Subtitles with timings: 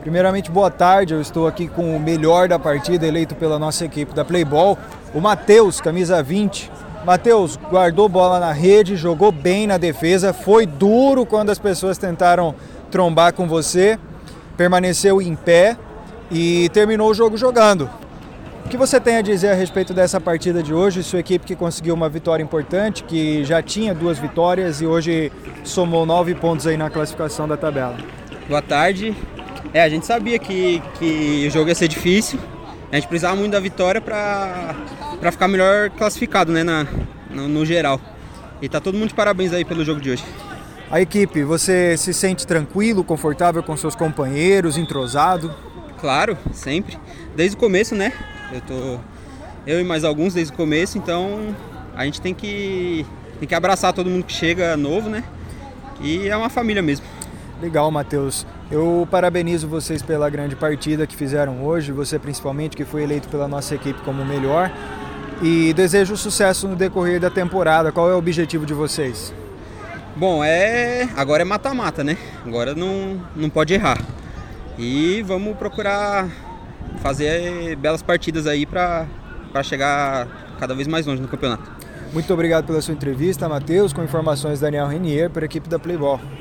[0.00, 1.12] Primeiramente, boa tarde.
[1.12, 4.78] Eu estou aqui com o melhor da partida, eleito pela nossa equipe da Playball,
[5.14, 6.70] o Matheus, camisa 20.
[7.04, 12.54] Matheus guardou bola na rede, jogou bem na defesa, foi duro quando as pessoas tentaram
[12.90, 13.98] trombar com você,
[14.56, 15.76] permaneceu em pé
[16.30, 17.88] e terminou o jogo jogando.
[18.64, 21.02] O que você tem a dizer a respeito dessa partida de hoje?
[21.02, 25.32] Sua equipe que conseguiu uma vitória importante, que já tinha duas vitórias e hoje
[25.64, 27.96] somou nove pontos aí na classificação da tabela.
[28.48, 29.16] Boa tarde.
[29.72, 32.38] É, a gente sabia que, que o jogo ia ser difícil.
[32.90, 34.74] A gente precisava muito da vitória para
[35.30, 36.86] ficar melhor classificado, né, na,
[37.30, 38.00] no, no geral.
[38.60, 40.24] E tá todo mundo de parabéns aí pelo jogo de hoje.
[40.90, 45.54] A equipe, você se sente tranquilo, confortável com seus companheiros, entrosado?
[46.00, 46.98] Claro, sempre.
[47.36, 48.12] Desde o começo, né?
[48.52, 48.98] Eu tô
[49.66, 51.54] eu e mais alguns desde o começo, então
[51.94, 53.06] a gente tem que
[53.38, 55.22] tem que abraçar todo mundo que chega novo, né?
[56.00, 57.06] E é uma família mesmo.
[57.60, 58.46] Legal, Matheus.
[58.70, 63.46] Eu parabenizo vocês pela grande partida que fizeram hoje, você principalmente que foi eleito pela
[63.46, 64.72] nossa equipe como o melhor.
[65.42, 67.92] E desejo sucesso no decorrer da temporada.
[67.92, 69.34] Qual é o objetivo de vocês?
[70.16, 72.16] Bom, é agora é mata-mata, né?
[72.46, 73.98] Agora não, não pode errar.
[74.78, 76.28] E vamos procurar
[77.02, 79.06] fazer belas partidas aí para
[79.62, 80.26] chegar
[80.58, 81.70] cada vez mais longe no campeonato.
[82.12, 86.20] Muito obrigado pela sua entrevista, Matheus, com informações Daniel Renier para a equipe da Playball.